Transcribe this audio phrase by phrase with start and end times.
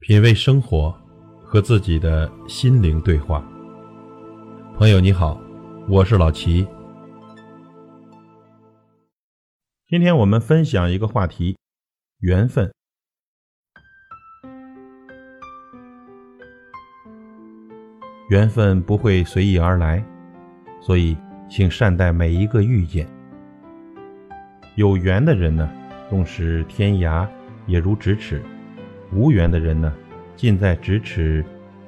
[0.00, 0.96] 品味生活，
[1.42, 3.44] 和自己的心灵对话。
[4.76, 5.40] 朋友你好，
[5.88, 6.66] 我是老齐。
[9.88, 11.58] 今天我们分享一个话题：
[12.20, 12.72] 缘分。
[18.30, 20.02] 缘分不会随意而来，
[20.80, 21.16] 所以
[21.50, 23.04] 请善待每一个遇见。
[24.76, 25.68] 有缘的人呢，
[26.08, 27.28] 纵使天涯
[27.66, 28.38] 也如咫尺；
[29.12, 29.92] 无缘的人呢，
[30.36, 31.44] 近在咫尺，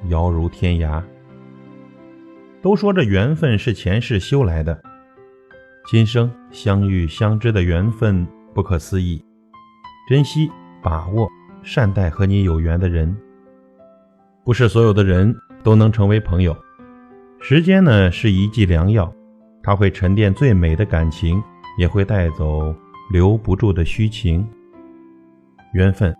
[0.09, 1.01] 遥如天涯。
[2.61, 4.81] 都说这缘分是前世修来的，
[5.89, 9.23] 今生相遇相知的缘分不可思议，
[10.09, 10.49] 珍惜、
[10.81, 11.27] 把握、
[11.63, 13.15] 善待和你有缘的人。
[14.43, 15.35] 不是所有的人。
[15.63, 16.57] 都能成为朋友。
[17.39, 19.13] 时间呢是一剂良药，
[19.61, 21.39] 它会沉淀最美的感情，
[21.77, 22.73] 也会带走
[23.11, 24.43] 留不住的虚情。
[25.73, 26.11] 缘分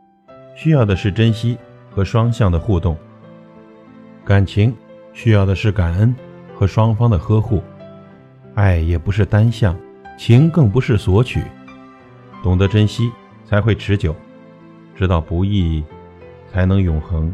[0.56, 1.58] 需要的是珍惜
[1.90, 2.98] 和双向的互动，
[4.24, 4.76] 感情
[5.14, 6.16] 需要的是感恩
[6.54, 7.62] 和双方的呵护。
[8.54, 9.76] 爱也不是单向，
[10.18, 11.42] 情更不是索取。
[12.44, 13.12] 懂得珍惜
[13.46, 14.16] 才会持久，
[14.96, 15.84] 知道不易
[16.52, 17.34] 才能永恒。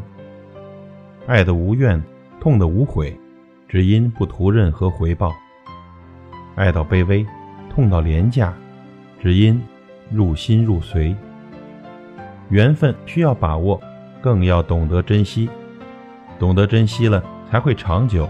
[1.26, 2.02] 爱的无怨，
[2.40, 3.20] 痛的无悔，
[3.68, 5.32] 只因不图任何回报；
[6.56, 7.26] 爱到卑微，
[7.70, 8.54] 痛到廉价，
[9.22, 9.62] 只因
[10.12, 11.16] 入心入髓。
[12.50, 13.82] 缘分需要把握，
[14.22, 15.50] 更要懂得珍惜。
[16.40, 18.26] 懂得珍惜了，才会长久；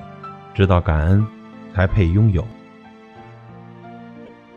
[0.54, 1.26] 知道感恩，
[1.74, 2.46] 才配拥有。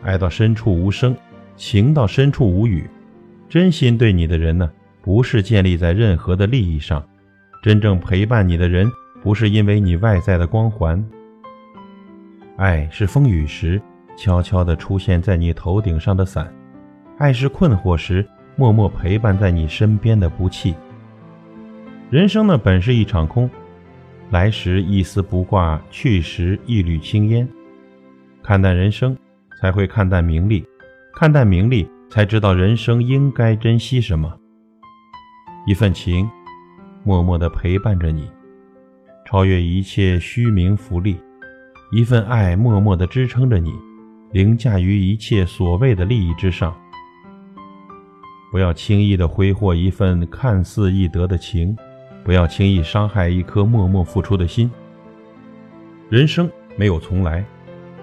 [0.01, 1.15] 爱到深处无声，
[1.55, 2.89] 情到深处无语。
[3.47, 7.03] 真心对你的人呢，不是建立在任何的利益上。
[7.61, 8.89] 真正陪伴你的人，
[9.21, 11.03] 不是因为你外在的光环。
[12.57, 13.81] 爱是风雨时
[14.17, 16.51] 悄悄地出现在你头顶上的伞，
[17.17, 18.25] 爱是困惑时
[18.61, 20.75] 默默陪伴在你身边的不弃。
[22.11, 23.49] 人生呢，本是一场空，
[24.29, 27.49] 来时一丝不挂，去时一缕青烟。
[28.43, 29.17] 看淡人生，
[29.59, 30.63] 才会看淡名利；
[31.15, 34.31] 看淡名利，才知道人生应该珍惜什么。
[35.65, 36.29] 一份情。
[37.03, 38.29] 默默地陪伴着你，
[39.25, 41.15] 超越一切虚名浮利；
[41.91, 43.73] 一份爱默默地支撑着你，
[44.33, 46.71] 凌驾于一切所谓的利益之上。
[48.51, 51.73] 不要轻易的挥霍一份看似易得的情，
[52.21, 54.69] 不要轻易伤害一颗默默付出的心。
[56.09, 57.45] 人生没有重来，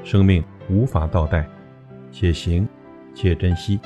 [0.03, 1.47] 生命无法倒带，
[2.11, 2.67] 且行
[3.15, 3.79] 且珍惜。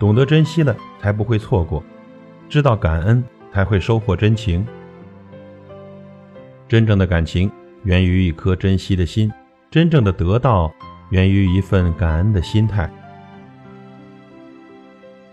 [0.00, 1.80] 懂得珍惜了，才不会错过。
[2.48, 3.22] 知道感恩，
[3.52, 4.66] 才会收获真情。
[6.66, 7.48] 真正的感情
[7.84, 9.32] 源于一颗珍惜的心，
[9.70, 10.72] 真正的得到
[11.10, 12.90] 源于一份感恩的心态。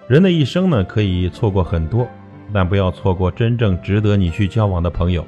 [0.09, 2.09] 人的一生呢，可以错过很多，
[2.51, 5.23] 但不要错过真正值得你去交往的朋友。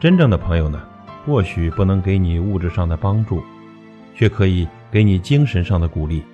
[0.00, 0.82] 真正的朋友呢，
[1.24, 3.40] 或许不能给你物质上的帮助，
[4.16, 6.24] 却可以给你精神上的鼓励。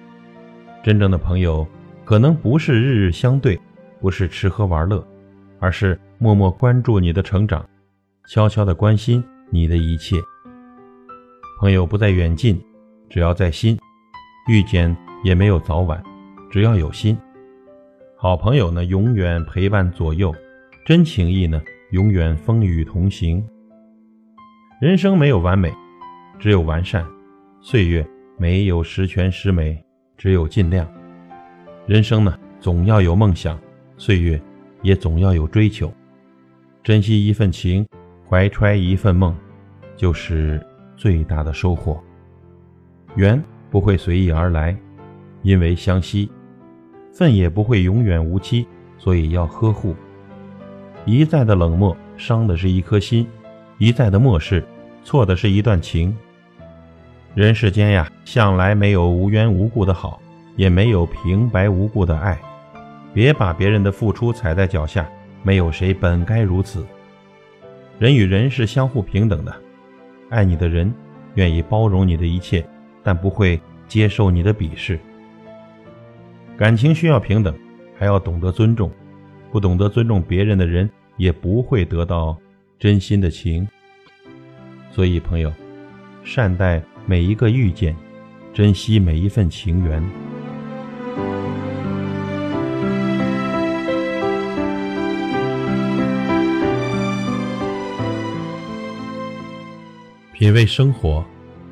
[0.83, 1.69] 真正的朋友，
[2.03, 3.61] 可能不是日日相对。
[4.01, 5.07] 不是吃喝玩乐，
[5.61, 7.65] 而是默默关注你的成长，
[8.29, 10.17] 悄悄的关心你的一切。
[11.61, 12.61] 朋友不在远近，
[13.09, 13.79] 只要在心，
[14.49, 16.03] 遇见也没有早晚，
[16.53, 17.17] 只要有心。
[18.15, 20.31] 好朋友呢，永远陪伴左右；
[20.85, 23.43] 真情谊呢，永远风雨同行。
[24.79, 25.73] 人生没有完美，
[26.39, 27.03] 只有完善；
[27.63, 29.83] 岁月没有十全十美，
[30.19, 30.87] 只有尽量。
[31.87, 33.59] 人生呢，总要有梦想。
[33.97, 34.39] 岁月
[34.83, 35.91] 也总要有追求，
[36.83, 37.87] 珍惜一份情，
[38.29, 39.35] 怀揣一份梦，
[39.97, 40.61] 就是
[40.99, 41.99] 最大的收获。
[43.15, 44.77] 缘不会随意而来，
[45.43, 46.29] 因为相惜；
[47.13, 48.67] 份也不会永远无期，
[48.99, 49.95] 所以要呵护。
[51.05, 53.27] 一再的冷漠，伤的是一颗心；
[53.79, 54.65] 一再的漠视，
[55.05, 56.17] 错的是一段情。
[57.35, 60.21] 人世间呀，向来没有无缘无故的好，
[60.57, 62.39] 也没有平白无故的爱。
[63.13, 65.07] 别把别人的付出踩在脚下，
[65.43, 66.87] 没有谁本该如此。
[67.99, 69.55] 人与人是相互平等的，
[70.31, 70.93] 爱你的人
[71.35, 72.65] 愿意包容你的一切，
[73.03, 74.99] 但不会接受你的鄙视。
[76.57, 77.53] 感情需要平等，
[77.99, 78.91] 还要懂得尊重。
[79.51, 82.39] 不懂得尊重别人的人，也不会得到
[82.79, 83.67] 真心的情。
[84.91, 85.53] 所以，朋友，
[86.23, 87.97] 善待每一个遇见，
[88.55, 90.03] 珍惜每一份情缘。
[100.33, 101.25] 品味生活，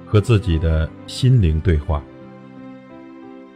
[0.04, 2.02] 和自己的心灵对话。